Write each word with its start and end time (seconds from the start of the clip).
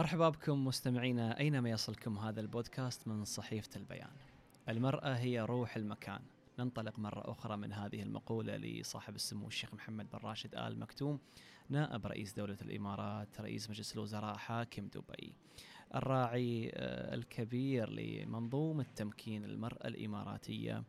مرحبا 0.00 0.28
بكم 0.28 0.64
مستمعينا 0.64 1.38
أينما 1.40 1.70
يصلكم 1.70 2.18
هذا 2.18 2.40
البودكاست 2.40 3.08
من 3.08 3.24
صحيفة 3.24 3.68
البيان. 3.76 4.10
المرأة 4.68 5.14
هي 5.14 5.40
روح 5.40 5.76
المكان. 5.76 6.20
ننطلق 6.58 6.98
مرة 6.98 7.30
أخرى 7.30 7.56
من 7.56 7.72
هذه 7.72 8.02
المقولة 8.02 8.56
لصاحب 8.56 9.14
السمو 9.14 9.46
الشيخ 9.46 9.74
محمد 9.74 10.10
بن 10.10 10.18
راشد 10.18 10.54
آل 10.54 10.78
مكتوم 10.78 11.18
نائب 11.68 12.06
رئيس 12.06 12.32
دولة 12.32 12.56
الإمارات 12.62 13.40
رئيس 13.40 13.70
مجلس 13.70 13.94
الوزراء 13.94 14.36
حاكم 14.36 14.86
دبي 14.86 15.34
الراعي 15.94 16.70
آه، 16.74 17.14
الكبير 17.14 17.90
لمنظومة 17.90 18.86
تمكين 18.96 19.44
المرأة 19.44 19.86
الإماراتية 19.86 20.84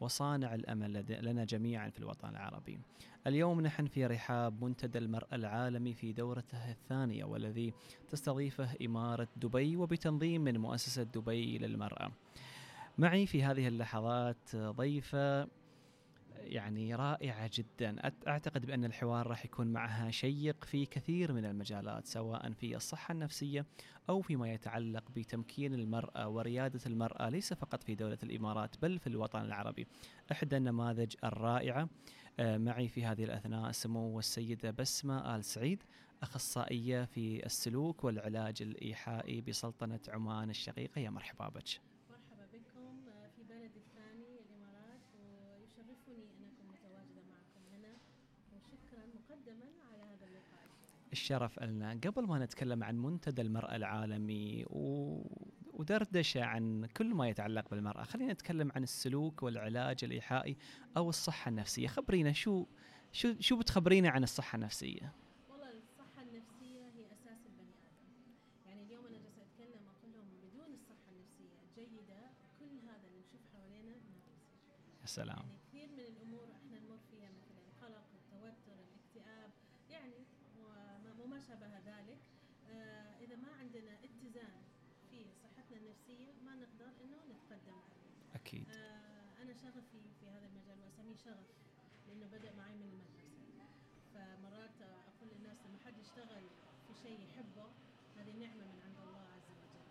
وصانع 0.00 0.54
الأمل 0.54 1.04
لنا 1.24 1.44
جميعا 1.44 1.90
في 1.90 1.98
الوطن 1.98 2.28
العربي. 2.28 2.78
اليوم 3.26 3.60
نحن 3.60 3.86
في 3.86 4.06
رحاب 4.06 4.64
منتدى 4.64 4.98
المرأة 4.98 5.34
العالمي 5.34 5.94
في 5.94 6.12
دورته 6.12 6.70
الثانية 6.70 7.24
والذي 7.24 7.74
تستضيفه 8.08 8.68
إمارة 8.84 9.28
دبي 9.36 9.76
وبتنظيم 9.76 10.40
من 10.40 10.58
مؤسسة 10.58 11.02
دبي 11.02 11.58
للمرأة. 11.58 12.10
معي 12.98 13.26
في 13.26 13.42
هذه 13.42 13.68
اللحظات 13.68 14.56
ضيفة 14.56 15.48
يعني 16.40 16.94
رائعة 16.94 17.50
جدا. 17.54 18.12
أعتقد 18.28 18.66
بأن 18.66 18.84
الحوار 18.84 19.26
راح 19.26 19.44
يكون 19.44 19.66
معها 19.66 20.10
شيق 20.10 20.64
في 20.64 20.86
كثير 20.86 21.32
من 21.32 21.44
المجالات 21.44 22.06
سواء 22.06 22.52
في 22.52 22.76
الصحة 22.76 23.12
النفسية 23.12 23.66
أو 24.08 24.20
فيما 24.20 24.52
يتعلق 24.52 25.10
بتمكين 25.10 25.74
المرأة 25.74 26.28
وريادة 26.28 26.80
المرأة 26.86 27.28
ليس 27.28 27.52
فقط 27.52 27.82
في 27.82 27.94
دولة 27.94 28.18
الإمارات 28.22 28.76
بل 28.82 28.98
في 28.98 29.06
الوطن 29.06 29.40
العربي. 29.40 29.86
إحدى 30.32 30.56
النماذج 30.56 31.14
الرائعة 31.24 31.88
آه، 32.40 32.58
معي 32.58 32.88
في 32.88 33.04
هذه 33.04 33.24
الأثناء 33.24 33.72
سمو 33.72 34.18
السيدة 34.18 34.70
بسمة 34.70 35.36
آل 35.36 35.44
سعيد 35.44 35.82
أخصائية 36.22 37.04
في 37.04 37.46
السلوك 37.46 38.04
والعلاج 38.04 38.62
الإيحائي 38.62 39.40
بسلطنة 39.40 40.00
عمان 40.08 40.50
الشقيقة. 40.50 41.00
يا 41.00 41.10
مرحبا 41.10 41.48
بك. 41.48 41.95
الشرف 51.16 51.62
لنا 51.62 52.00
قبل 52.04 52.26
ما 52.26 52.38
نتكلم 52.38 52.84
عن 52.84 52.98
منتدى 52.98 53.42
المرأة 53.42 53.76
العالمي 53.76 54.64
و... 54.70 55.22
ودردشة 55.72 56.44
عن 56.44 56.86
كل 56.96 57.14
ما 57.14 57.28
يتعلق 57.28 57.70
بالمرأة 57.70 58.02
خلينا 58.02 58.32
نتكلم 58.32 58.72
عن 58.74 58.82
السلوك 58.82 59.42
والعلاج 59.42 60.04
الإيحائي 60.04 60.56
أو 60.96 61.08
الصحة 61.08 61.48
النفسية. 61.48 61.86
خبرينا 61.88 62.32
شو 62.32 62.66
شو 63.12 63.34
شو 63.40 63.56
بتخبرينا 63.56 64.08
عن 64.10 64.22
الصحة 64.22 64.56
النفسية؟ 64.56 65.12
والله 65.50 65.70
الصحة 65.70 66.22
النفسية 66.22 66.84
هي 66.96 67.06
أساس 67.12 67.40
البني 67.46 67.74
آدم. 67.88 68.08
يعني 68.66 68.82
اليوم 68.82 69.04
أنا 69.06 69.18
جالسة 69.18 69.42
أتكلم 69.42 69.82
أقول 69.88 70.12
لهم 70.12 70.28
بدون 70.42 70.74
الصحة 70.74 71.08
النفسية 71.12 71.56
الجيدة 71.66 72.20
كل 72.60 72.72
هذا 72.88 73.06
اللي 73.08 73.20
نشوف 73.20 73.40
حوالينا 73.52 73.96
ما 73.96 74.20
يا 75.02 75.06
سلام. 75.06 75.36
يعني 75.36 75.58
كثير 75.68 75.88
من 75.96 76.00
الأمور 76.12 76.46
إحنا 76.52 76.78
نمر 76.78 76.98
فيها 77.10 77.28
مثل 77.38 77.54
القلق 77.68 78.04
التوتر 78.14 78.76
الاكتئاب 78.86 79.50
يعني 79.90 80.16
وما 81.20 81.40
شابه 81.40 81.78
ذلك 81.78 82.18
آه، 82.70 83.24
إذا 83.24 83.36
ما 83.36 83.48
عندنا 83.60 83.92
اتزان 84.04 84.60
في 85.10 85.24
صحتنا 85.42 85.76
النفسية 85.78 86.32
ما 86.44 86.54
نقدر 86.54 86.90
إنه 87.04 87.16
نتقدم 87.30 87.78
أكيد 88.34 88.68
آه، 88.70 89.42
أنا 89.42 89.52
شغفي 89.66 90.02
في 90.20 90.26
هذا 90.28 90.46
المجال 90.46 90.78
وأسميه 90.84 91.16
شغف 91.16 91.46
لأنه 92.06 92.26
بدأ 92.26 92.52
معي 92.54 92.74
من 92.74 92.88
المدرسة. 92.92 93.64
فمرات 94.14 94.78
أقول 94.82 95.28
للناس 95.34 95.56
لما 95.66 95.78
حد 95.86 95.98
يشتغل 95.98 96.44
في 96.86 96.94
شيء 97.02 97.18
يحبه 97.26 97.66
هذه 98.16 98.32
نعمة 98.44 98.64
من 98.72 98.80
عند 98.86 98.98
الله 99.08 99.26
عز 99.34 99.48
وجل. 99.50 99.84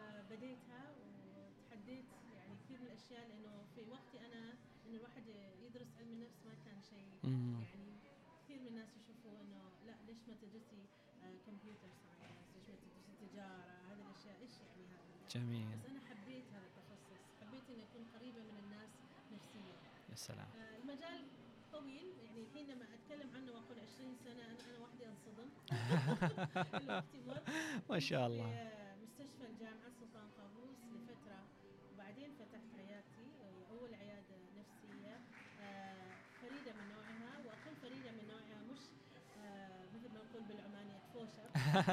آه، 0.00 0.22
بديتها 0.30 0.82
وتحديت 1.00 2.04
يعني 2.36 2.54
كثير 2.64 2.78
من 2.80 2.86
الأشياء 2.86 3.28
لأنه 3.28 3.64
في 3.74 3.80
وقتي 3.90 4.26
أنا 4.26 4.54
إن 4.86 4.94
الواحد 4.94 5.24
يدرس 5.64 5.90
علم 5.98 6.12
النفس 6.12 6.38
ما 6.46 6.54
كان 6.64 6.80
شيء 6.90 7.08
يعني 7.24 7.92
كثير 8.44 8.58
من 8.60 8.66
الناس 8.66 8.88
يشوفوا 8.96 9.40
إنه 9.40 9.62
لا 9.86 9.94
ليش 10.06 10.18
ما 10.28 10.34
تدرسي 10.42 10.82
كمبيوتر 11.46 11.90
ساينس؟ 12.18 12.46
ليش 12.56 12.68
ما 12.68 12.76
تدرسي 12.76 13.12
تجارة؟ 13.26 13.74
هذه 13.88 14.02
الأشياء 14.10 14.36
إيش 14.42 14.54
يعني 14.60 14.84
هذا؟ 14.86 15.28
جميل. 15.34 15.68
بس 15.72 15.86
أنا 15.90 16.00
حبيت 16.00 16.44
هذا 16.52 16.66
التخصص. 16.66 17.22
حبيت 17.40 17.70
اني 17.70 17.82
اكون 17.84 18.04
قريبه 18.14 18.42
من 18.42 18.56
الناس 18.64 18.90
نفسيا 19.44 19.74
يا 20.10 20.14
سلام. 20.14 20.46
آه 20.56 20.76
المجال 20.82 21.20
طويل 21.72 22.06
يعني 22.24 22.40
الحين 22.42 22.66
لما 22.66 22.84
أتكلم 22.94 23.30
عنه 23.36 23.52
وأقول 23.52 23.78
20 23.80 24.16
سنة 24.24 24.44
أنا 24.44 24.56
أنا 24.70 24.78
وحدي 24.78 25.06
أنصدم. 25.06 25.48
ما 27.90 27.98
شاء 27.98 28.26
الله. 28.26 28.70
مستشفى 29.02 29.46
الجامعة 29.46 29.90
سلطان 30.00 30.28
قابوس 30.38 30.76
لفترة 30.94 31.38
وبعدين 31.94 32.30
فتحت 32.38 32.70
عيادتي 32.78 33.26
أول 33.70 33.94
عيادة 33.94 34.36
نفسية 34.58 35.16
آه 35.62 36.10
فريدة 36.42 36.72
من 36.72 36.88
نوعها 36.94 37.38
وأقل 37.46 37.74
فريدة 37.82 38.10
من 38.12 38.28
نوعها 38.28 38.62
مش 38.72 38.80
آه 39.44 39.84
مثل 39.94 40.08
ما 40.14 40.20
نقول 40.24 40.42
بالعمانية 40.48 40.98
فوشه 41.14 41.44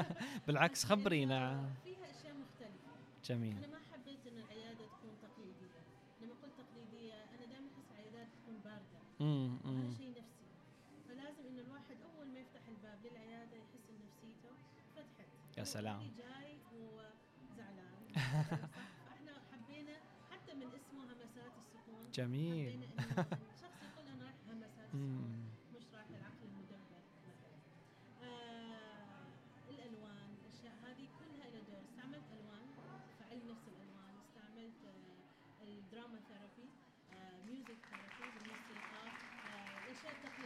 بالعكس 0.46 0.84
خبرينا. 0.84 1.70
فيها 1.84 2.10
أشياء 2.10 2.34
مختلفة. 2.34 2.92
جميل. 3.24 3.56
أنا 3.56 3.66
ما 3.66 3.78
حبيت 3.92 4.26
ان 4.26 4.38
العياده 4.38 4.84
تكون 4.86 5.10
تقليديه 5.22 5.78
لما 6.22 6.34
قلت 6.42 6.52
تقليديه 6.58 7.14
أنا 7.14 7.46
دائما 7.46 7.66
احس 7.76 7.90
العيادات 7.92 8.28
تكون 8.42 8.58
بارده 8.64 8.98
هذا 9.20 9.90
شيء 9.98 10.10
نفسي. 10.10 10.48
فلازم 11.08 11.58
الواحد 11.58 11.96
أول 12.02 12.26
ما 12.28 12.38
يفتح 12.38 12.68
الباب 12.68 12.98
للعيادة 13.06 13.56
يحس 13.56 13.90
إن 13.90 13.98
نفسيته 14.06 14.50
فتحت. 14.96 15.28
يا 15.58 15.64
سلام. 15.64 16.00
جاي 16.18 16.58
حبينا 19.52 19.96
حتى 20.30 20.54
من 20.54 20.66
اسمه 20.74 21.02
همسات 21.04 21.52
السكون. 21.58 22.10
جميل. 22.14 22.80
حبينا 22.98 23.52
شخص 23.62 23.82
يقول 23.82 24.06
أنا 24.08 24.24
رايح 24.24 24.36
همسات 24.50 24.88
السكون 24.94 25.50
مش 25.74 25.84
رايح 25.94 26.06
العقل 26.10 26.42
المدبر. 26.50 27.02
آه 28.22 29.26
الألوان 29.70 30.28
الاشياء 30.40 30.74
هذه 30.84 31.06
كلها 31.18 31.50
لها 31.50 31.60
دور. 31.68 31.80
استعملت 31.88 32.24
ألوان 32.32 32.66
فعلم 33.18 33.50
نفس 33.50 33.64
الألوان. 33.68 34.14
استعملت 34.24 34.80
آه 34.86 35.64
الدراما 35.64 36.18
ثيرابي 36.28 36.68
ميوزك 37.46 37.78
ثيرابي 37.90 38.47
آه 38.47 38.47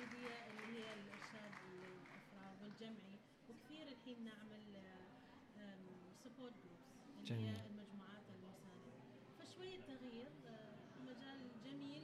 التقليديه 0.02 0.36
اللي 0.50 0.78
هي 0.78 0.94
الإرشاد 0.94 1.52
الافراد 2.10 2.62
والجمعي 2.62 3.18
وكثير 3.48 3.88
الحين 3.88 4.24
نعمل 4.24 4.62
support 6.24 6.52
groups 6.64 7.30
اللي 7.30 7.48
هي 7.48 7.66
المجموعات 7.66 8.24
المساندة 8.34 8.92
فشوية 9.38 9.80
تغيير 9.80 10.30
آه، 10.46 10.74
مجال 11.00 11.38
جميل 11.64 12.02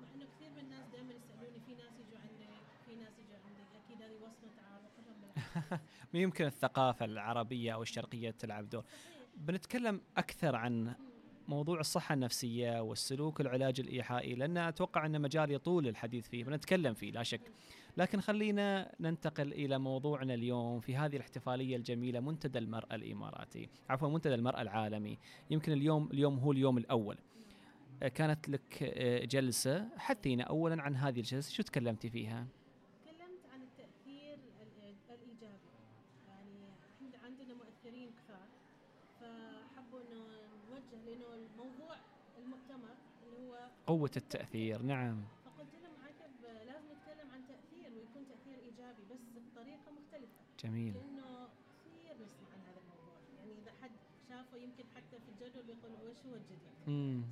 مع 0.00 0.08
إنه 0.14 0.24
كثير 0.36 0.50
من 0.50 0.58
الناس 0.58 0.86
دائما 0.92 1.14
يسألوني 1.14 1.60
في 1.60 1.74
ناس 1.74 1.92
يجوا 2.00 2.18
عندك 2.18 2.48
في 2.86 2.94
ناس 2.94 3.12
يجوا 3.18 3.38
عندك 3.46 3.66
أكيد 3.84 4.02
هذه 4.02 4.14
وصمة 4.14 4.50
تعارف 4.56 4.92
بالعكس. 5.06 5.82
يمكن 6.14 6.44
الثقافة 6.44 7.04
العربية 7.04 7.74
أو 7.74 7.82
الشرقية 7.82 8.30
تلعب 8.30 8.68
دور. 8.68 8.84
بنتكلم 9.36 10.00
أكثر 10.16 10.56
عن 10.56 10.94
موضوع 11.48 11.80
الصحة 11.80 12.12
النفسية 12.14 12.80
والسلوك 12.80 13.38
والعلاج 13.40 13.80
الإيحائي 13.80 14.34
لأن 14.34 14.56
أتوقع 14.56 15.06
أن 15.06 15.20
مجال 15.20 15.50
يطول 15.50 15.88
الحديث 15.88 16.28
فيه 16.28 16.44
بنتكلم 16.44 16.94
فيه 16.94 17.12
لا 17.12 17.22
شك. 17.22 17.40
لكن 17.96 18.20
خلينا 18.20 18.94
ننتقل 19.00 19.52
إلى 19.52 19.78
موضوعنا 19.78 20.34
اليوم 20.34 20.80
في 20.80 20.96
هذه 20.96 21.16
الاحتفالية 21.16 21.76
الجميلة 21.76 22.20
منتدى 22.20 22.58
المرأة 22.58 22.94
الإماراتي 22.94 23.68
عفوا 23.90 24.08
منتدى 24.08 24.34
المرأة 24.34 24.62
العالمي. 24.62 25.18
يمكن 25.50 25.72
اليوم 25.72 26.08
اليوم 26.12 26.38
هو 26.38 26.52
اليوم 26.52 26.78
الأول. 26.78 27.18
كانت 28.14 28.48
لك 28.48 28.82
جلسة 29.30 29.88
حدثينا 29.96 30.44
أولا 30.44 30.82
عن 30.82 30.96
هذه 30.96 31.18
الجلسة 31.18 31.52
شو 31.52 31.62
تكلمتي 31.62 32.10
فيها؟ 32.10 32.46
تكلمت 33.04 33.46
عن 33.52 33.60
التأثير 33.62 34.38
الإيجابي 35.10 35.56
يعني 36.28 36.68
إحنا 36.96 37.18
عندنا 37.24 37.54
مؤثرين 37.54 38.10
كثار 38.10 38.48
فحبوا 39.20 40.00
انه 40.00 40.26
الموضوع 41.52 41.96
المؤتمر 42.38 42.94
اللي 43.22 43.36
هو 43.48 43.68
قوة 43.86 44.10
التأثير 44.16 44.82
نعم. 44.82 45.24
فقلت 45.44 45.74
لهم 45.74 45.96
عقب 46.06 46.32
لازم 46.66 46.86
نتكلم 46.92 47.30
عن 47.34 47.42
تأثير 47.48 47.92
ويكون 47.96 48.22
تأثير 48.28 48.58
إيجابي 48.58 49.02
بس 49.10 49.20
بطريقة 49.36 49.90
مختلفة. 49.98 50.40
جميل. 50.64 50.94
لأنه 50.94 51.48
كثير 51.84 52.14
نسمع 52.14 52.48
عن 52.52 52.60
هذا 52.68 52.80
الموضوع. 52.80 53.18
يعني 53.38 53.52
إذا 53.62 53.72
حد 53.82 53.90
شافه 54.28 54.56
يمكن 54.56 54.84
حتى 54.96 55.16
في 55.20 55.28
الجدول 55.28 55.62
بيقول 55.62 55.92
وش 55.92 56.26
هو 56.26 56.34
الجديد 56.34 56.76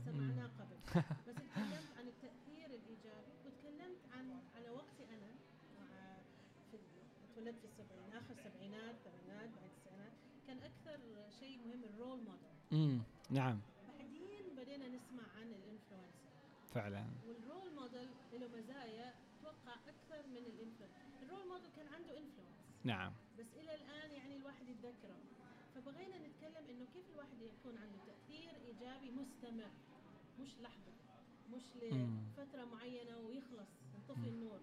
سمعناه 0.04 0.50
قبل. 0.58 0.76
بس 1.28 1.34
تكلمت 1.34 1.88
عن 1.98 2.06
التأثير 2.08 2.66
الإيجابي 2.66 3.32
وتكلمت 3.44 4.02
عن 4.12 4.40
على 4.56 4.70
وقتي 4.70 5.04
أنا 5.14 5.30
في 6.70 6.78
اتولدت 7.32 7.58
في 7.58 7.64
السبعين 7.64 8.12
آخر 8.12 8.32
السبعينات 8.32 8.94
الثمانينات 9.06 9.50
بعد 9.54 9.64
التسعينات 9.64 10.12
كان 10.46 10.58
أكثر 10.58 10.98
شيء 11.40 11.58
مهم 11.58 11.84
ال 11.84 11.91
role 11.91 12.18
model 12.18 13.02
نعم 13.30 13.60
بعدين 13.98 14.44
بدينا 14.56 14.88
نسمع 14.88 15.22
عن 15.36 15.46
ال 15.46 15.53
influencer 15.53 16.24
فعلا. 16.74 17.04
وال 17.26 17.42
role 17.42 17.74
model 17.74 18.08
له 18.32 18.48
مزايا 18.48 19.14
أتوقع 19.40 19.74
أكثر 19.74 20.26
من 20.28 20.36
ال 20.36 20.41
influencer. 20.41 20.94
ال 21.22 21.27
role 21.27 21.48
model 21.48 21.70
كان 21.76 21.86
عنده 21.88 22.10
influence. 22.18 22.58
نعم. 22.84 23.12
بس 23.38 23.46
إلى 23.56 23.74
الآن 23.74 24.10
يعني 24.10 24.36
الواحد 24.36 24.68
يتذكره. 24.68 25.16
فبغينا 25.74 26.18
نتكلم 26.18 26.64
إنه 26.70 26.86
كيف 26.94 27.10
الواحد 27.14 27.40
يكون 27.42 27.78
عنده 27.78 27.98
تأثير 28.06 28.50
إيجابي 28.66 29.10
مستمر. 29.10 29.70
مش 30.40 30.50
لحظة. 30.62 30.92
مش. 31.54 31.62
لفترة 31.76 32.64
معينة 32.64 33.18
ويخلص 33.18 33.68
ينطفي. 33.94 34.28
النور. 34.28 34.60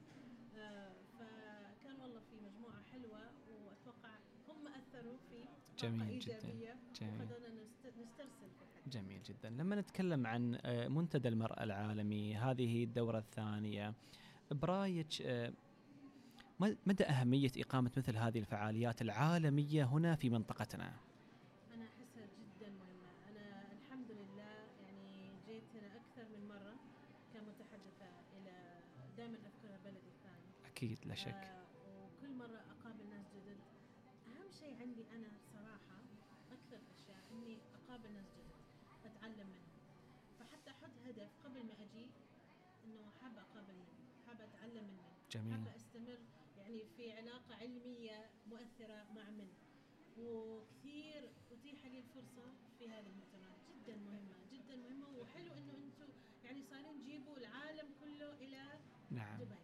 آه 0.58 0.94
فكان 1.20 2.02
والله 2.02 2.20
في 2.20 2.36
مجموعة 2.46 2.84
حلوة 2.92 3.32
وأتوقع 3.66 4.16
هم 4.50 4.68
أثروا 4.68 5.18
في 5.30 5.44
طاقة 5.44 5.90
جميل 5.90 6.20
جداً. 6.20 6.36
إيجابية. 6.36 6.76
جميل 7.02 7.14
وخلونا 7.22 7.50
نست- 7.50 7.86
نسترسل 8.00 8.30
في 8.40 8.64
الحديث 8.64 8.72
جميل 8.92 9.24
جدا. 9.24 9.50
لما 9.50 9.76
نتكلم 9.76 10.28
عن 10.28 10.58
آه، 10.62 10.88
منتدى 10.88 11.28
المرأة 11.28 11.64
العالمي 11.64 12.36
هذه 12.36 12.84
الدورة 12.84 13.18
الثانية 13.18 13.94
برايك 14.52 15.22
آه، 15.22 15.54
مدى 16.60 17.04
أهمية 17.04 17.52
إقامة 17.58 17.92
مثل 17.98 18.18
هذه 18.18 18.40
الفعاليات 18.40 19.02
العالمية 19.02 19.84
هنا 19.84 20.16
في 20.16 20.30
منطقتنا؟ 20.30 20.94
أنا 21.74 21.86
احسها 21.86 22.26
جدا 22.26 22.70
مهمة. 22.70 23.12
أنا 23.30 23.72
الحمد 23.72 24.12
لله 24.12 24.54
يعني 24.84 25.32
جيت 25.48 25.64
هنا 25.76 25.88
أكثر 25.88 26.24
من 26.38 26.48
مرة 26.48 26.76
كمتحدثة 27.34 28.10
إلى 28.38 28.80
دائما 29.18 29.38
اذكر 29.38 29.78
بلدي 29.86 30.10
الثاني. 30.16 30.46
أكيد 30.66 30.98
لا 31.06 31.16
شك. 31.16 31.28
آه 31.34 31.62
وكل 32.04 32.34
مرة 32.38 32.62
أقابل 32.74 33.10
ناس 33.10 33.26
جدد. 33.36 33.58
أهم 34.28 34.52
شيء 34.60 34.76
عندي 34.82 35.04
أنا 35.16 35.28
صراحة 35.54 35.98
أكثر 36.52 36.80
أشياء 36.96 37.20
إني 37.32 37.58
أقابل 37.76 38.12
ناس 38.14 38.26
جدد. 38.38 38.61
أتعلم 39.06 39.48
منهم 39.48 39.72
فحتى 40.40 40.70
أحط 40.72 40.92
هدف 41.08 41.30
قبل 41.46 41.64
ما 41.66 41.74
أجي 41.74 42.08
إنه 42.86 43.12
حابة 43.22 43.42
أقابل 43.42 43.74
منهم 43.74 44.06
حابة 44.28 44.44
أتعلم 44.44 44.84
من 44.84 44.94
من 44.94 45.30
جميل. 45.32 45.52
حابة 45.54 45.76
أستمر 45.76 46.20
يعني 46.58 46.86
في 46.98 47.12
علاقة 47.12 47.56
علمية 47.56 48.30
مؤثرة 48.50 49.06
مع 49.16 49.30
من 49.30 49.48
وكثير 50.18 51.30
أتيح 51.52 51.86
لي 51.86 52.00
الفرصة 52.00 52.46
في 52.80 52.90
هذه 52.90 53.08
المؤتمرات. 53.08 53.62
جدا 53.88 53.96
مهمة 53.98 54.36
جدا 54.54 54.76
مهمة. 54.76 55.08
وحلو 55.20 55.54
إنه 55.54 55.74
أنتم 55.74 56.14
يعني 56.46 56.64
صايرين 56.64 57.02
تجيبوا 57.04 57.38
العالم 57.38 57.90
كله 58.00 58.34
إلى 58.34 58.64
نعم. 59.12 59.40
دبي. 59.40 59.56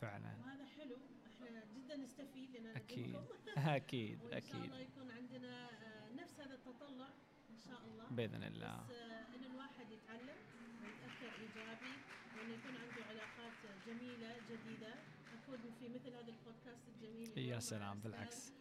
فعلا. 0.00 0.36
وهذا 0.40 0.64
حلو. 0.66 0.96
إحنا 1.26 1.64
جدا 1.76 1.96
نستفيد 1.96 2.50
لأن 2.50 2.66
أكيد. 2.66 3.08
ندعمكم. 3.08 3.34
أكيد 3.78 4.22
وإن 4.22 4.40
شاء 4.40 4.64
الله 4.64 4.78
يكون 4.78 5.10
عندنا 5.10 5.68
آه، 5.70 6.12
نفس 6.12 6.40
هذا 6.40 6.54
التطلع. 6.54 7.08
إن 7.54 7.60
شاء 7.68 7.80
الله. 7.84 8.04
بإذن 8.10 8.42
الله. 8.42 8.76
بس 8.90 8.96
آه، 8.96 9.24
إن 9.36 9.44
الواحد 9.50 9.86
يتعلم 9.90 10.38
ويتأثر 10.82 11.30
إيجابي 11.42 11.92
وانه 12.36 12.52
يكون 12.54 12.74
عنده 12.82 13.02
علاقات 13.10 13.52
جميلة 13.86 14.36
جديدة. 14.50 14.94
اكون 15.34 15.58
في 15.80 15.88
مثل 15.88 16.08
هذا 16.08 16.32
البودكاست 16.34 16.84
الجميل 16.88 17.38
يا 17.38 17.58
سلام. 17.60 18.00
بالعكس. 18.00 18.52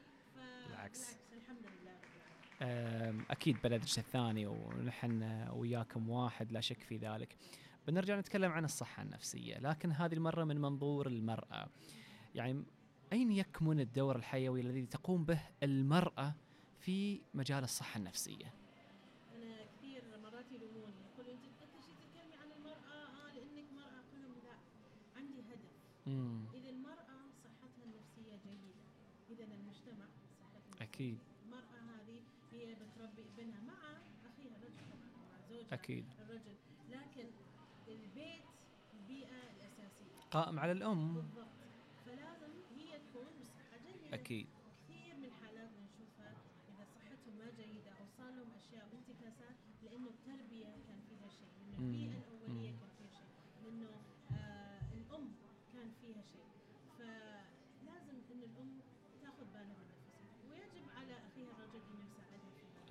بالعكس. 0.68 1.18
الحمد 1.34 1.66
لله 1.66 1.94
أكيد 3.30 3.58
بلدك 3.64 3.98
الثاني 3.98 4.46
ونحن 4.48 5.48
وياكم 5.54 6.10
واحد 6.10 6.52
لا 6.52 6.62
شك 6.62 6.80
في 6.84 6.98
ذلك. 6.98 7.36
بنرجع 7.88 8.20
نتكلم 8.20 8.52
عن 8.52 8.66
الصحة 8.66 9.04
النفسية 9.04 9.58
لكن 9.60 9.92
هذه 9.92 10.14
المرة 10.14 10.44
من 10.44 10.62
منظور 10.62 11.08
المرأة. 11.08 11.68
يعني 12.36 12.64
أين 13.14 13.32
يكمن 13.32 13.80
الدور 13.80 14.16
الحيوي 14.16 14.62
الذي 14.62 14.86
تقوم 14.86 15.26
به 15.26 15.42
المرأة 15.64 16.36
في 16.80 17.22
مجال 17.34 17.64
الصحة 17.64 17.98
النفسية 17.98 18.54
أنا 19.36 19.56
كثير 19.78 20.04
مرات 20.24 20.46
يلوموني 20.52 20.94
يقولوا 21.14 21.32
انت 21.34 21.46
انت 21.46 21.86
شي 21.86 21.92
تتكلمي 21.92 22.36
عن 22.36 22.52
المراه 22.58 22.94
آه 22.94 23.34
لانك 23.34 23.66
مراه 23.76 24.00
أقول 24.00 24.22
لهم 24.22 24.36
لا 24.44 24.56
عندي 25.18 25.42
إذا 26.08 26.70
المرأة 26.70 27.20
صحتها 27.44 27.84
النفسية 27.86 28.36
جيدة. 28.46 28.74
إذا 29.30 29.44
المجتمع 29.44 30.06
صحته. 30.72 30.86
جيدة. 30.98 31.18
المرأة 31.46 31.80
هذه 31.96 32.22
هي 32.52 32.76
بتربي 32.76 33.22
ابنها 33.38 33.62
مع 33.62 33.98
أخيها 34.30 34.56
الرجل 34.58 34.84
مع 35.02 35.08
زوجها 35.50 35.74
أكيد. 35.74 36.06
الرجل. 36.22 36.56
لكن 36.92 37.28
البيت 37.88 38.44
البيئة 38.94 39.36
الأساسية 39.56 40.20
قائم 40.32 40.60
على 40.60 40.72
الأم. 40.72 41.14
بالضبط. 41.14 41.48
فلازم 42.06 42.52
هي 42.78 43.00
تكون 43.00 43.28
بصحة 43.42 43.78
جيدة. 43.86 44.16
أكيد. 44.16 44.48
كثير 44.90 45.16
من 45.16 45.26
الحالات 45.26 45.70
بنشوفها 45.70 46.32
إذا 46.70 46.86
صحتهم 46.96 47.36
ما 47.40 47.50
جيدة 47.58 47.92
أو 47.92 48.06
صار 48.18 48.32
لهم 48.32 48.52
أشياء 48.56 48.88
وانتكاسات 48.94 49.56
لأنه 49.84 50.10
التربية 50.10 50.66
كان 50.88 51.00
فيها 51.10 51.30
شيء. 51.30 51.48
لأنه 51.72 51.86
مم. 51.86 51.94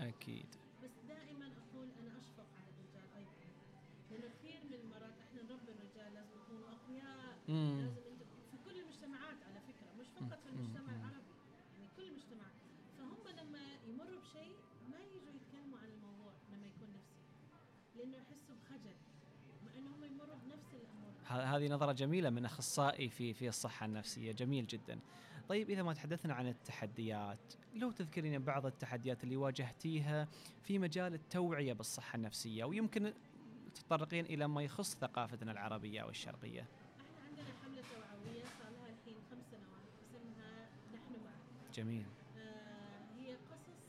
أكيد. 0.08 0.46
بس 0.84 0.90
دائما 1.08 1.46
أقول 1.62 1.88
أنا 2.00 2.18
أشفق 2.18 2.46
على 2.58 2.68
الرجال 2.74 3.06
أيضا. 3.16 3.32
لأنه 4.10 4.28
كثير 4.34 4.60
من 4.64 4.74
المرات 4.74 5.14
إحنا 5.26 5.42
نربي 5.42 5.72
الرجال 5.72 6.14
لازم 6.14 6.34
يكونوا 6.44 6.68
أقوياء 6.76 7.38
مم. 7.48 7.78
لازم 7.80 8.00
انت 8.12 8.22
في 8.50 8.56
كل 8.64 8.76
المجتمعات 8.80 9.38
على 9.48 9.60
فكرة 9.68 9.88
مش 10.00 10.06
فقط 10.06 10.40
في. 10.42 10.48
المجتمع. 10.48 10.92
العربي 10.96 11.32
يعني 11.78 11.88
كل 11.96 12.02
المجتمعات 12.02 12.56
فهم 12.98 13.28
لما 13.40 13.62
يمروا 13.88 14.20
بشيء 14.20 14.56
ما 14.90 14.96
يجوا 14.98 15.20
يتكلموا 15.36 15.78
عن 15.78 15.88
الموضوع 15.88 16.32
لما 16.52 16.66
يكون 16.66 16.88
نفسي. 16.96 17.16
لأنه 17.96 18.16
يحسوا 18.16 18.54
بخجل 18.60 18.96
مع 19.66 19.70
إنه 19.78 19.90
هم 19.96 20.04
يمروا 20.04 20.36
بنفس 20.44 20.68
الأمور. 20.74 21.12
هذه 21.56 21.68
نظرة 21.68 21.92
جميلة 21.92 22.30
من 22.30 22.44
أخصائي 22.44 23.08
في 23.08 23.34
في 23.34 23.48
الصحة 23.48 23.86
النفسية. 23.86 24.32
جميل 24.32 24.66
جدا. 24.66 24.98
طيب 25.48 25.70
إذا 25.70 25.82
ما 25.82 25.92
تحدثنا 25.92 26.34
عن 26.34 26.46
التحديات 26.48 27.54
لو 27.74 27.90
تذكرين 27.90 28.44
بعض 28.44 28.66
التحديات 28.66 29.24
اللي 29.24 29.36
واجهتيها 29.36 30.28
في 30.62 30.78
مجال 30.78 31.14
التوعية 31.14 31.72
بالصحة 31.72 32.16
النفسية 32.16 32.64
ويمكن 32.64 33.12
تتطرقين 33.74 34.24
إلى 34.24 34.48
ما 34.48 34.62
يخص 34.62 34.94
ثقافتنا 34.96 35.52
العربية 35.52 36.00
أو 36.00 36.10
الشرقية. 36.10 36.60
إحنا 36.60 37.28
عندنا 37.28 37.54
حملة 37.64 37.82
توعوية 37.94 38.44
صار 38.44 38.70
لها 38.72 38.88
الحين 38.88 39.16
خمس 39.30 39.44
سنوات 39.50 39.88
اسمها 40.02 40.68
نحن 40.94 41.12
معك 41.24 41.74
جميل 41.74 42.06
آه 42.38 43.00
هي 43.18 43.32
قصص 43.34 43.82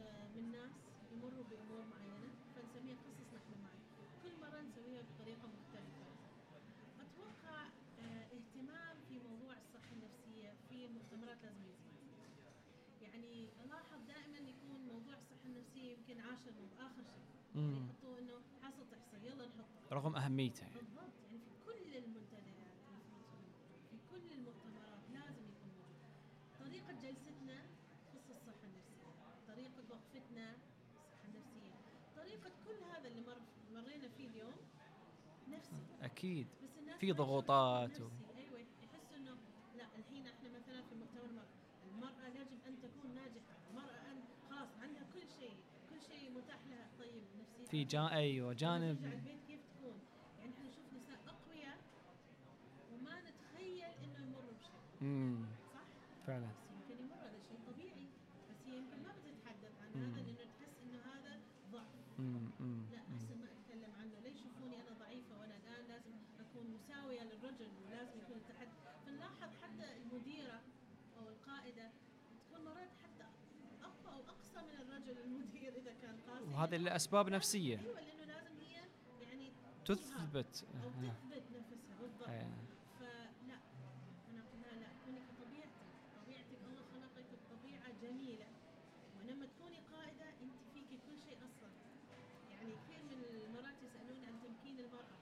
آه 0.00 0.26
من 0.36 0.52
ناس 0.52 0.72
يمروا 1.12 1.44
بامور 1.50 1.84
معينه 1.92 2.30
فنسميها 2.56 2.96
قصص 2.96 3.28
نحن 3.36 3.52
معك 3.62 3.80
كل 4.22 4.32
مره 4.40 4.60
نسويها 4.60 5.02
بطريقه 5.14 5.46
مختلفه 5.56 6.04
أتوقع 7.00 7.62
آه 8.00 8.24
اهتمام 8.36 8.96
في 9.08 9.14
موضوع 9.28 9.54
الصحه 9.56 9.92
النفسيه 9.96 10.52
في 10.68 10.86
المؤتمرات 10.86 11.31
لازم 11.42 11.64
يزيد 11.64 12.02
يعني 13.02 13.48
ألاحظ 13.64 13.98
دائما 14.08 14.38
يكون 14.38 14.80
موضوع 14.92 15.14
الصحة 15.14 15.44
النفسية 15.46 15.92
يمكن 15.96 16.20
عاشر 16.20 16.52
آخر 16.78 17.02
شيء. 17.02 17.22
يعني 17.54 17.66
مم. 17.78 17.86
يحطوه 17.90 18.18
إنه 18.18 18.34
حاصل 18.62 18.84
تحصيل 18.90 19.24
يلا 19.24 19.46
نحطه 19.46 19.94
رغم 19.96 20.16
أهميته. 20.16 20.66
بالضبط. 20.74 21.12
يعني 21.24 21.38
في 21.38 21.50
كل 21.66 21.96
المنتديات 21.96 22.76
في 23.90 23.96
كل 24.10 24.32
المؤتمرات 24.32 25.02
لازم 25.12 25.42
يكون 25.52 25.70
موجود. 25.78 26.10
طريقة 26.60 26.92
جلستنا 27.02 27.58
تخص 28.06 28.30
الصحة 28.30 28.64
النفسية 28.64 29.12
طريقة 29.48 29.82
وقفتنا 29.90 30.50
الصحة 30.50 31.24
النفسية 31.28 31.74
طريقة 32.16 32.50
كل 32.66 32.78
هذا 32.92 33.08
اللي 33.08 33.20
مر 33.20 33.38
مرينا 33.74 34.08
فيه 34.08 34.26
اليوم 34.28 34.54
نفسي. 35.48 35.76
الناس 36.80 36.98
في 36.98 37.12
ضغوطات 37.12 38.00
و- 38.00 38.04
نفسي 38.04 38.38
أيوه 38.38 38.60
يحسوا 38.82 39.16
انه 39.16 39.36
لا 39.76 39.86
الحين 39.98 40.26
إحنا 40.26 40.48
مثلا 40.48 40.82
في 40.82 40.94
مؤتمر 40.94 41.24
المرأة 41.30 41.46
المرأة 41.94 42.26
يجب 42.28 42.58
ان 42.66 42.74
تكون 42.82 43.14
ناجحة 43.14 43.56
المرأة 43.70 44.10
ان 44.10 44.20
خلاص 44.50 44.68
عندها 44.82 45.02
كل 45.14 45.26
شيء 45.40 45.56
كل 45.90 46.00
شيء 46.08 46.21
متاح 46.36 46.60
لها 46.70 46.88
طيب 46.98 47.22
نفسيتها 47.40 47.70
في 47.70 47.84
جا 47.84 48.08
أيوة 48.12 48.46
لما 48.46 48.54
ترجع 48.54 48.78
جانب 48.78 49.04
البيت 49.04 49.40
كيف 49.48 49.60
تكون 49.76 49.96
يعني 50.38 50.52
إحنا 50.54 50.68
نشوف 50.68 50.86
نساء 50.96 51.18
أقوياء 51.28 51.78
وما 52.92 53.14
نتخيل 53.20 53.84
إنه 54.04 54.18
يمروا 54.26 54.52
بشيء 54.60 54.80
مم. 55.00 55.46
صح 55.74 55.86
فعلا 56.26 56.46
بس 56.46 56.70
يمكن 56.70 57.04
يمر 57.04 57.14
هذا 57.16 57.38
شيء 57.48 57.58
طبيعي 57.66 58.06
بس 58.50 58.56
هي 58.66 58.76
يمكن 58.76 59.02
ما 59.02 59.12
بتتحدث 59.18 59.74
عن 59.82 59.90
مم. 59.94 60.14
هذا 60.14 60.22
لأنه 60.22 60.44
تحس 60.58 60.74
إنه 60.84 60.98
هذا 61.12 61.40
ضعف 61.72 61.92
مم. 62.18 62.50
مم. 62.60 62.82
لا. 62.92 62.98
أحسن 62.98 63.38
ما 63.40 63.48
أتكلم 63.56 63.92
عنه 64.00 64.14
ليش 64.24 64.36
يشوفوني 64.40 64.76
أنا 64.82 64.92
ضعيفة 65.00 65.38
وأنا 65.38 65.56
الان 65.56 65.86
لازم 65.88 66.12
أكون 66.40 66.64
مساوية 66.74 67.22
للرجل 67.22 67.70
ولازم 67.86 68.18
يكون 68.22 68.36
التحدي 68.36 68.70
فنلاحظ 69.06 69.50
حتى 69.62 69.86
المديرة 69.96 70.60
أو 71.18 71.28
القائدة 71.28 71.90
تكون 72.48 72.64
مرات 72.64 72.90
حتى 73.02 73.26
أقوى 73.82 74.14
أو 74.14 74.20
أقصى 74.34 74.60
من 74.68 74.76
الرجل 74.82 75.18
المدير 75.24 75.51
وهذا 76.62 76.76
لازم- 76.76 77.28
نفسية. 77.28 77.78
أيوه 77.78 78.00
لأنه 78.00 78.24
لازم 78.24 78.54
هي 78.60 78.74
يعني 79.22 79.52
تثبت. 79.84 80.64
أو. 80.74 80.90
تثبت 80.90 81.44
نفسها 81.56 81.96
بالضبط. 82.00 82.28
آه. 82.28 82.46
فلا 83.00 83.56
أنا 84.30 84.42
لها 84.62 84.74
لا 84.80 84.88
كوني 85.04 85.20
كطبيعتك 85.28 85.82
طبيعتك 86.22 86.58
الله 86.68 86.82
خلقك 86.94 87.26
بطبيعة 87.50 87.88
جميلة. 88.02 88.46
ولما 89.18 89.46
تكوني 89.46 89.78
قائدة 89.92 90.28
أنت 90.42 90.56
فيكي 90.74 90.96
كل 91.06 91.16
شيء 91.26 91.38
أصلا. 91.48 91.70
يعني 92.50 92.72
كثير 92.72 93.00
من 93.10 93.18
المرات 93.24 93.76
يسألوني 93.86 94.26
عن 94.26 94.34
تمكين 94.44 94.78
المرأة. 94.84 95.18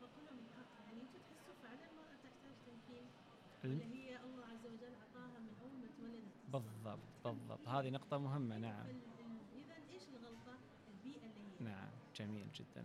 فأقول 0.00 0.24
لهم 0.26 0.38
"آه، 0.58 0.66
يعني 0.86 1.00
أنتم 1.02 1.18
تحسوا 1.28 1.54
فعلا 1.62 1.84
المرأة 1.90 2.16
تحتاج 2.24 2.54
تمكين؟ 2.66 3.04
الم- 3.64 3.92
هي 3.92 4.16
الله 4.24 4.44
عز 4.44 4.64
وجل 4.66 4.94
أعطاها 5.02 5.38
من 5.38 5.52
أول 5.62 5.74
ما 5.82 5.88
تولدت؟ 5.98 6.34
بالضبط 6.52 7.00
بالضبط. 7.24 7.68
هذه 7.68 7.88
نقطة 7.90 8.18
مهمة 8.18 8.58
نعم. 8.58 8.86
جميل 12.16 12.46
جدا. 12.54 12.84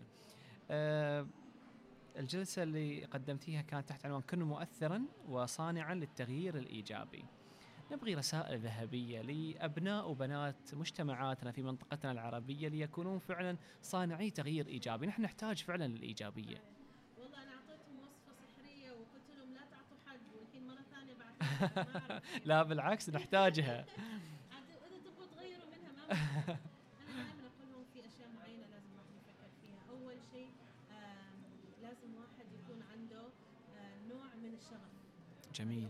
آه 0.72 1.28
الجلسة 2.18 2.64
اللي 2.64 3.06
قدمتيها 3.06 3.62
كانت 3.62 3.90
تحت 3.90 4.06
عنوان 4.06 4.22
كن 4.22 4.44
مؤثرا 4.44 5.06
وصانعا 5.30 5.96
للتغيير 5.96 6.58
الإيجابي 6.58 7.26
نبغي 7.92 8.16
رسائل 8.16 8.60
ذهبية 8.60 9.22
لأبناء 9.22 10.10
وبنات 10.10 10.74
مجتمعاتنا 10.74 11.52
في 11.52 11.62
منطقتنا 11.64 12.12
العربية 12.12 12.68
ليكونون 12.68 13.20
فعلا 13.20 13.58
صانعي 13.82 14.30
تغيير 14.32 14.68
إيجابي. 14.68 15.08
نحن 15.08 15.22
نحتاج 15.22 15.64
فعلا 15.64 15.88
للإيجابية. 15.88 16.62
والله 17.18 17.44
أنا 17.44 17.52
أعطيتهم 17.52 18.00
وصفة 18.00 18.34
سحرية 18.36 18.92
وقلت 18.92 19.30
لهم 19.38 19.54
لا 19.54 19.62
تعطوا 19.72 19.98
حد 20.08 20.20
والحين 20.40 20.68
مرة 20.68 20.84
ثانية 20.92 21.14
بعد 21.14 22.22
لا 22.50 22.64
بالعكس 22.64 23.10
نحتاجها. 23.10 23.86
إذا 23.88 25.00
تبغوا 25.06 25.28
تغيروا 25.36 25.66
منها 25.66 25.92
ما 25.92 26.04
مشكلة. 26.14 26.58
أنا 27.10 27.24
دائما 27.24 27.48
أقول 27.48 27.72
لهم 27.72 27.86
في 27.94 28.00
اشياء 28.08 28.30
معينه 28.40 28.66
لازم 28.72 28.90
الواحد 28.94 29.12
يفكر 29.18 29.50
فيها 29.62 29.80
اول 29.90 30.16
شيء 30.32 30.50
آم، 30.92 31.38
لازم 31.82 32.16
واحد 32.16 32.46
يكون 32.60 32.82
عنده 32.92 33.22
آه، 33.78 34.08
نوع 34.10 34.28
من 34.44 34.47
الشغف 34.58 34.92
جميل. 35.54 35.90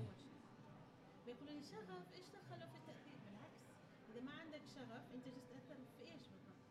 بيقولوا 1.26 1.54
لي 1.54 1.64
شغف 1.64 2.14
إيش 2.16 2.28
دخله 2.30 2.66
في 2.72 2.78
التاثير 2.78 3.16
بالعكس 3.26 3.62
إذا 4.10 4.22
ما 4.22 4.32
عندك 4.32 4.62
شغف 4.76 5.04
أنت 5.14 5.26
جالس 5.26 5.48
تاثر 5.50 5.76
في 5.98 6.04
إيش 6.12 6.28
بالضبط؟ 6.28 6.62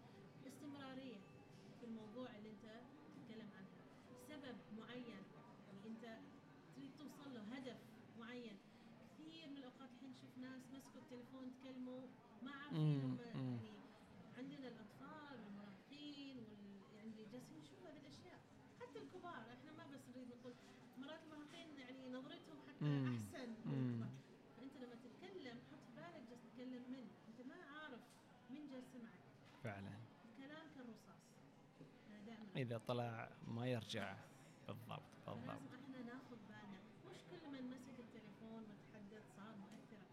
استمراريه 0.47 1.21
في 1.81 1.87
الموضوع 1.87 2.29
اللي 2.37 2.51
أنت 2.51 2.67
تتكلم 3.17 3.51
عنه. 3.57 3.73
سبب 4.29 4.57
معين 4.79 5.05
يعني 5.67 5.87
أنت 5.87 6.19
تريد 6.77 6.91
توصل 6.99 7.35
له 7.35 7.43
هدف 7.57 7.79
معين. 8.19 8.57
كثير 9.19 9.49
من 9.51 9.57
الأوقات 9.57 9.91
الحين 9.91 10.11
نشوف 10.11 10.39
ناس 10.39 10.63
مسكوا 10.73 11.01
التليفون 11.01 11.53
تكلموا 11.61 12.07
ما 12.43 12.51
عارفين. 12.51 13.19
يعني 13.35 13.71
عندنا 14.39 14.69
الأطفال 14.69 15.39
والمراهقين 15.45 16.37
وال 16.39 16.97
يعني 16.97 17.11
جالسين 17.33 17.59
يشوفوا 17.63 17.89
هذه 17.89 17.99
الاشياء 17.99 18.41
حتى 18.81 18.99
الكبار 18.99 19.53
إحنا 19.53 19.73
نريد 20.11 20.29
نقول 20.29 20.53
مرات 20.99 21.21
المراهقين 21.25 21.79
يعني 21.79 22.09
نظرتهم 22.09 22.59
حتى 22.69 22.85
مم، 22.85 23.17
أحسن 23.35 23.49
مم. 23.67 24.05
فأنت 24.57 24.77
لما 24.77 24.95
تتكلم 25.05 25.59
حط 25.71 25.79
في 25.87 25.93
بالك 25.97 26.23
جالس 26.31 26.43
تتكلم 26.43 26.83
من 26.93 27.09
أنت 27.29 27.41
ما 27.49 27.55
عارف 27.55 28.01
مين 28.51 28.69
جالس 28.71 28.85
يسمعك. 28.95 29.21
فعلا. 29.65 29.93
الكلام 30.25 30.67
كالرصاص 30.75 31.17
إذا 32.57 32.79
طلع 32.89 33.29
ما 33.49 33.67
يرجع. 33.67 34.15
بالضبط 34.67 35.01
بالضبط 35.27 35.47
لازم 35.47 35.75
إحنا 35.75 36.03
ناخذ 36.03 36.37
بالنا 36.49 36.81
مش 37.11 37.19
كل 37.31 37.49
من 37.53 37.71
مسك 37.71 37.99
التليفون 38.01 38.63
وتحدث 38.63 39.25
صار 39.37 39.55
مؤثرا 39.57 40.07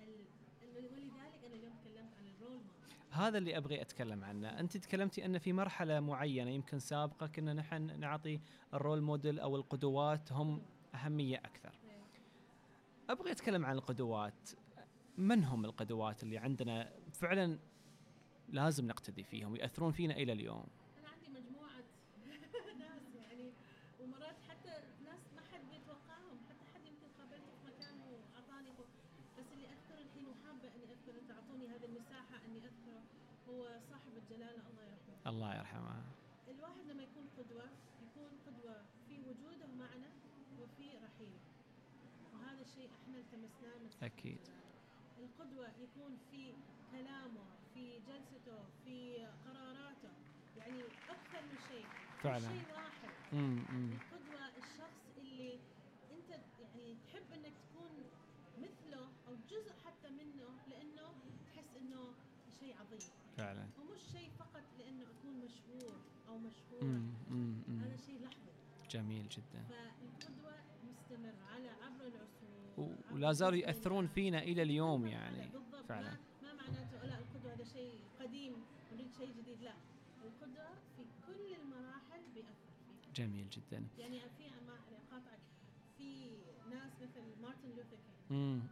ال... 0.00 0.24
ال- 0.62 0.76
ولذلك 0.92 1.44
أنا 1.44 1.54
اليوم 1.54 1.72
تكلمت 1.84 2.12
عن 2.18 2.26
الرول 2.26 2.60
موديل 2.62 2.98
هذا 3.12 3.38
اللي 3.38 3.56
أبغي 3.56 3.82
أتكلم 3.82 4.24
عنه، 4.24 4.48
أنت 4.48 4.76
تكلمتي 4.76 5.24
أن 5.24 5.38
في 5.38 5.52
مرحلة 5.52 6.00
معينة 6.00 6.50
يمكن 6.50 6.78
سابقه 6.78 7.26
كنا 7.26 7.54
نحن 7.54 8.00
نعطي 8.00 8.40
الرول 8.74 9.00
موديل 9.00 9.40
أو 9.40 9.56
القدوات 9.56 10.32
هم 10.32 10.62
أهمية 10.94 11.36
أكثر. 11.36 11.72
أبغي 13.10 13.32
أتكلم 13.32 13.66
عن 13.66 13.74
القدوات. 13.76 14.50
من 15.18 15.44
هم 15.44 15.64
القدوات 15.64 16.22
اللي 16.22 16.38
عندنا 16.38 16.92
فعلا 17.12 17.58
لازم 18.48 18.86
نقتدي 18.86 19.22
فيهم 19.22 19.52
ويأثرون 19.52 19.92
فينا 19.92 20.14
إلى 20.14 20.32
اليوم؟ 20.32 20.66
أنا 20.98 21.08
عندي 21.08 21.28
مجموعه 21.28 21.82
ناس 22.78 23.02
يعني 23.14 23.52
ومرات 24.00 24.36
حتى 24.48 24.72
ناس 25.04 25.22
ما 25.36 25.42
حد 25.52 25.60
بيتوقعهم 25.70 26.38
حتى 26.48 26.64
حد 26.74 26.80
يمكن 26.86 27.08
قابلته 27.18 27.52
في 27.58 27.62
مكان 27.66 27.94
واعطاني 28.00 28.70
هو 28.70 28.84
بس 29.38 29.46
اللي 29.52 29.66
اذكر 29.66 29.98
الحين 30.04 30.26
وحابه 30.26 30.68
اني 30.74 30.84
اذكر 30.92 31.14
تعطوني 31.28 31.66
هذه 31.66 31.84
المساحه 31.84 32.36
اني 32.46 32.58
اذكره 32.58 33.02
هو 33.48 33.80
صاحب 33.90 34.12
الجلاله 34.22 34.62
الله 35.26 35.54
يرحمه 35.54 35.78
الله 35.80 35.98
يرحمه. 35.98 36.02
الواحد 36.50 36.84
لما 36.90 37.02
يكون 37.02 37.26
قدوة 37.38 37.64
يكون 38.02 38.30
قدوة 38.46 38.76
في 39.08 39.18
وجوده 39.20 39.66
معنا 39.78 40.10
وفي 40.60 40.88
رحيله 41.04 41.40
وهذا 42.34 42.60
الشيء 42.62 42.90
إحنا 43.02 43.18
التمسناه 43.18 43.78
من 43.78 43.90
أكيد. 44.02 44.38
القدوة 45.18 45.68
يكون 45.80 46.18
في 46.30 46.52
كلامه 46.92 47.44
في 47.74 47.98
جلسته 48.08 48.58
في 48.84 49.26
قراراته 49.46 50.12
يعني 50.58 50.82
أكثر 51.08 51.42
من 51.42 51.58
شيء 51.68 51.86
فعلا. 52.22 52.48
شيء 52.48 52.66
واحد. 52.74 53.10
القدوة 53.32 54.48
الشخص 54.58 55.00
اللي 55.18 55.58
أنت 56.12 56.30
يعني 56.62 56.96
تحب 57.06 57.32
أنك 57.32 57.52
تكون 57.68 57.90
مثله 58.58 59.08
أو 59.28 59.34
جزء 59.50 59.72
حتى 59.86 60.10
منه 60.10 60.48
لأنه 60.70 61.08
تحس 61.46 61.76
أنه 61.76 62.14
شيء 62.60 62.74
عظيم 62.80 63.00
فعلا. 63.36 63.64
ومش 63.80 64.00
شيء 64.12 64.30
فقط 64.38 64.62
لأنه 64.78 65.02
اكون 65.02 65.34
مشهور 65.44 65.94
أمم. 66.82 67.62
هذا 67.82 67.96
شيء 67.96 68.20
لحظي 68.20 68.50
جميل 68.90 69.28
جدا. 69.28 69.62
فالقدوة 69.68 70.54
مستمر 70.88 71.34
على 71.52 71.68
عبر 71.68 72.06
العصور 72.06 72.96
ولا 73.12 73.32
زالوا. 73.32 73.58
يأثرون 73.58 74.06
فينا 74.06 74.42
إلى 74.42 74.62
اليوم 74.62 75.06
يعني. 75.06 75.48
بالضبط 75.48 75.86
فعلا. 75.88 76.10
ما, 76.10 76.16
ما 76.42 76.52
معناته 76.54 77.06
لا 77.06 77.18
القدوة 77.18 77.54
هذا 77.54 77.64
شيء 77.64 78.00
قديم 78.20 78.52
نريد 78.92 79.12
شيء 79.18 79.28
جديد 79.38 79.62
لا 79.62 79.74
القدوة 80.24 80.68
في 80.96 81.02
كل 81.26 81.54
المراحل 81.54 82.20
بيأثر 82.34 82.70
فيها 82.86 83.12
جميل 83.14 83.50
جدا. 83.50 83.84
يعني 83.98 84.20
في 84.20 84.44
ما 84.66 84.74
اقاطعك 84.74 85.40
في 85.98 86.30
ناس 86.70 86.92
مثل 87.02 87.42
مارتن 87.42 87.68
لوثر 87.76 87.96
كينج. 88.28 88.62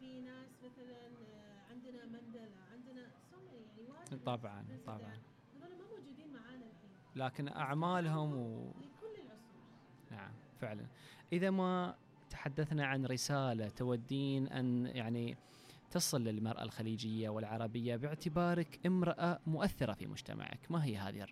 في 0.00 0.20
ناس 0.20 0.48
مثلا 0.64 1.06
آه، 1.06 1.70
عندنا 1.70 2.06
مانديلا 2.06 2.48
عندنا 2.72 3.10
many 3.32 3.78
يعني 3.78 3.90
واجد. 3.90 4.24
طبعا 4.24 4.64
طبعا. 4.86 5.18
هذول 5.54 5.78
ما 5.78 5.84
موجودين 5.96 6.32
معانا 6.32 6.66
الحين 6.66 6.90
لكن 7.16 7.48
أعمالهم 7.48 8.36
و... 8.36 8.72
نعم 10.10 10.32
فعلا. 10.60 10.86
إذا 11.32 11.50
ما 11.50 11.94
تحدثنا 12.30 12.86
عن 12.86 13.06
رسالة 13.06 13.68
تودين 13.68 14.48
أن 14.48 14.86
يعني 14.86 15.36
تصل 15.90 16.24
للمرأة 16.24 16.62
الخليجية 16.62 17.28
والعربية 17.28 17.96
باعتبارك 17.96 18.80
امرأة 18.86 19.38
مؤثرة 19.46 19.92
في 19.92 20.06
مجتمعك. 20.06 20.58
ما 20.70 20.84
هي 20.84 20.96
هذه 20.96 21.22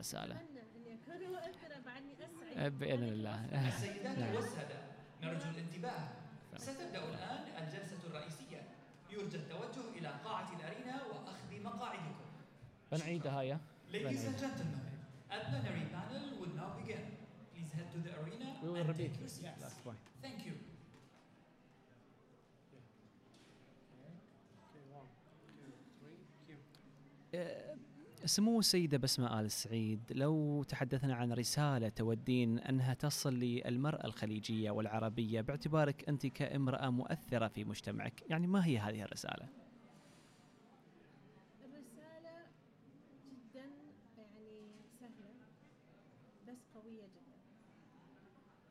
مؤثره 1.28 1.80
بعدني 1.86 2.12
أسعد. 2.12 2.58
أه، 2.58 2.68
بإذن 2.68 3.02
هذه 3.02 3.08
الله. 3.08 3.44
السيدات 3.68 4.18
نعم. 4.18 4.34
والسادة 4.34 4.80
نرجو 5.22 5.50
الانتباه. 5.50 6.08
ستبدأ 6.56 7.04
الآن 7.04 7.64
الجلسة 7.64 7.96
الرئيسية. 8.06 8.62
يرجى 9.10 9.36
التوجه 9.36 9.98
إلى 9.98 10.08
قاعة 10.24 10.48
الأرينا 10.56 11.02
وأخذ 11.04 11.62
مقاعدكم. 11.64 12.14
بنعيدها 12.92 13.40
هيا 13.40 13.60
Ladies 13.92 14.24
and 14.24 14.38
gentlemen, 14.38 14.91
a 15.36 15.38
plenary 15.50 15.86
panel 15.94 16.24
will 16.40 16.54
now 16.56 16.70
begin. 16.80 17.04
Please 17.52 17.70
head 17.76 17.88
to 17.92 17.98
the 18.06 18.12
arena 18.20 18.48
We 18.62 18.68
will 18.68 18.76
and 18.76 18.88
repeat 18.88 19.12
take 19.12 19.20
your 19.20 19.28
seats. 19.28 19.60
last 19.62 19.82
point. 19.84 19.98
Thank 20.22 20.46
you. 20.46 20.52
أه، 27.34 27.74
سمو 28.24 28.58
السيدة 28.58 28.98
بسمة 28.98 29.40
آل 29.40 29.44
السعيد 29.44 30.00
لو 30.10 30.62
تحدثنا 30.62 31.14
عن 31.14 31.32
رسالة 31.32 31.88
تودين 31.88 32.58
أنها 32.58 32.94
تصل 32.94 33.34
للمرأة 33.34 34.06
الخليجية 34.06 34.70
والعربية 34.70 35.40
باعتبارك 35.40 36.08
أنت 36.08 36.26
كامرأة 36.26 36.90
مؤثرة 36.90 37.48
في 37.48 37.64
مجتمعك 37.64 38.22
يعني 38.30 38.46
ما 38.46 38.66
هي 38.66 38.78
هذه 38.78 39.02
الرسالة؟ 39.02 39.48
الرساله 41.64 42.46
جدا 43.26 43.64
يعني 44.18 44.82
سهله 45.00 45.34
بس 46.52 46.58
قوية 46.74 47.06
جدا. 47.06 47.36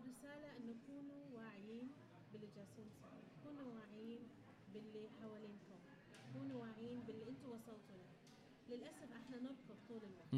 رسالة 0.10 0.58
انه 0.58 0.74
كونوا 0.88 1.22
واعيين 1.36 1.90
باللي 2.34 2.48
جالسين 2.56 2.86
تسووه 2.98 3.24
كونوا 3.44 3.74
واعيين 3.74 4.20
باللي 4.74 5.08
حوالينكم 5.22 5.80
كونوا. 6.34 6.62
واعيين 6.62 7.00
باللي 7.08 7.30
أنتم 7.30 7.50
وصلتوا 7.50 7.98
له. 7.98 8.10
للأسف 8.70 9.12
إحنا 9.14 9.38
نركض 9.40 9.78
طول 9.90 10.02
الوقت. 10.04 10.30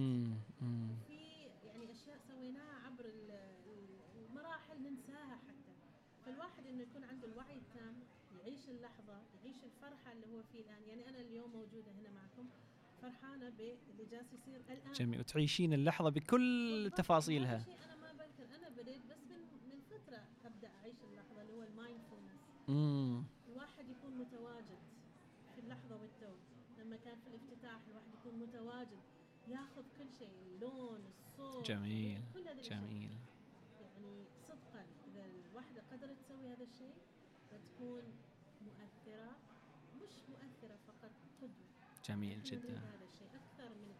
في 1.07 1.19
يعني 1.67 1.91
أشياء 1.91 2.19
سويناها 2.27 2.75
عبر 2.85 3.05
ال- 3.05 3.31
ال- 3.67 4.25
المراحل 4.29 4.77
ننساها 4.83 5.35
حتى. 5.35 5.73
فالواحد 6.25 6.67
إنه 6.67 6.81
يكون 6.83 7.03
عنده 7.03 7.27
الوعي 7.27 7.57
التام 7.57 7.95
يعيش 8.39 8.69
اللحظة 8.69 9.21
يعيش 9.35 9.55
الفرحة 9.63 10.11
اللي 10.11 10.27
هو 10.37 10.43
فيه 10.51 10.61
الآن. 10.61 10.83
يعني 10.89 11.09
أنا 11.09 11.17
اليوم 11.21 11.51
موجودة 11.51 11.91
هنا 11.91 12.09
معكم 12.11 12.32
فرحانة 13.03 13.49
باللي 13.49 14.05
جالس 14.11 14.33
يصير 14.33 14.55
الآن. 14.55 14.91
جميل. 14.91 15.19
وتعيشين 15.19 15.73
اللحظة 15.73 16.09
بكل. 16.09 16.91
تفاصيلها. 16.95 17.55
هذا 17.55 17.63
شيء 17.63 17.75
أنا 17.85 17.95
ما 17.95 18.11
بنكر 18.11 18.55
أنا 18.55 18.69
بديت 18.69 19.01
بس 19.11 19.17
من 19.29 19.39
من 19.69 19.79
فترة 19.91 20.21
أبدأ 20.45 20.69
أعيش 20.81 20.95
اللحظة 21.11 21.41
اللي 21.41 21.53
هو 21.53 21.63
ال 21.63 21.69
mindfulness. 21.69 22.41
الواحد 23.49 23.85
يكون 23.89 24.17
متواجد 24.17 24.79
في 25.55 25.61
اللحظة 25.61 25.95
والتو 26.01 26.35
لما 26.79 26.95
كان 27.05 27.17
في 27.19 27.27
الافتتاح 27.27 27.79
الواحد 27.89 28.07
يكون 28.19 28.39
متواجد 28.39 29.01
ياخذ 29.47 29.83
كل 29.97 30.09
شيء 30.19 30.31
اللون 30.45 31.01
الصوت 31.19 31.67
جميل. 31.67 32.21
كل 32.33 32.47
الأشياء. 32.47 32.79
جميل. 32.81 33.09
يعني 33.81 34.25
صدقا 34.47 34.85
إذا 35.07 35.25
الواحدة 35.25 35.81
قدرت 35.91 36.17
تسوي 36.25 36.47
هذا 36.53 36.63
الشيء 36.63 36.95
بتكون 37.53 38.03
مؤثرة 38.61 39.31
مش 40.01 40.13
مؤثرة 40.29 40.77
فقط 40.87 41.11
قدوة 41.41 41.67
جميل 42.05 42.43
جدا. 42.43 42.57
نريد 42.57 42.77
هذا 42.77 43.05
الشيء 43.13 43.27
أكثر 43.27 43.69
من. 43.69 43.93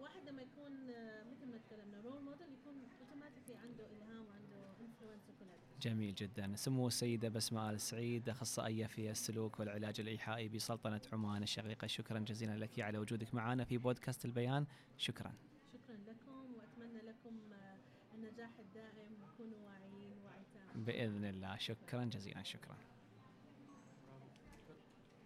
واحد 0.00 0.28
لما 0.28 0.42
يكون 0.42 0.90
آه، 0.90 1.24
مثل 1.24 1.46
ما 1.46 1.58
تكلمنا 1.58 2.00
role 2.00 2.22
model 2.22 2.46
يكون 2.52 2.74
automatically 3.00 3.56
عنده 3.56 3.86
إلهام 3.86 4.26
وعنده 4.26 4.70
influence 4.80 5.22
وكل 5.28 5.44
هذا. 5.44 5.78
جميل 5.80 6.14
جدا. 6.14 6.56
سمو 6.56 6.86
السيدة 6.86 7.28
بسمة 7.28 7.70
آل 7.70 7.80
سعيد 7.80 8.28
أخصائية 8.28 8.86
في 8.86 9.10
السلوك 9.10 9.60
والعلاج 9.60 10.00
الإيحائي 10.00 10.48
بسلطنة 10.48 11.00
عمان 11.12 11.42
الشقيقة. 11.42 11.86
شكرا 11.86 12.18
جزيلا 12.18 12.58
لك 12.58 12.80
على 12.80 12.98
وجودك 12.98 13.34
معنا 13.34 13.64
في 13.64 13.78
بودكاست 13.78 14.24
البيان. 14.24 14.66
شكرا. 14.96 15.32
شكرا 15.72 15.96
لكم 15.96 16.54
وأتمنى 16.54 17.02
لكم 17.02 17.52
آه، 17.52 17.78
النجاح 18.14 18.50
الدائم 18.58 19.12
وكونوا 19.22 19.58
واعيين 19.66 20.18
وعي 20.24 20.44
تام 20.54 20.84
بإذن 20.84 21.24
الله. 21.24 21.56
شكرا 21.56 22.04
جزيلا. 22.04 22.42
شكرا. 22.42 22.76